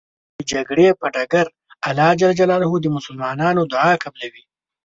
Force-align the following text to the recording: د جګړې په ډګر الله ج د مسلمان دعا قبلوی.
د 0.37 0.39
جګړې 0.51 0.87
په 0.99 1.05
ډګر 1.13 1.47
الله 1.87 2.11
ج 2.19 2.21
د 2.83 2.87
مسلمان 2.95 3.55
دعا 3.71 3.91
قبلوی. 4.03 4.43